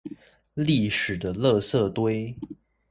[0.55, 2.35] 歷史的垃圾堆